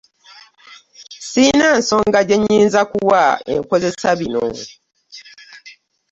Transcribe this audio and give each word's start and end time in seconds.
Ssirina 1.23 1.67
nsonga 1.79 2.19
gye 2.27 2.37
nnyinza 2.39 2.81
kuwa 2.91 3.23
enkozesa 3.53 4.09
bino. 4.19 4.45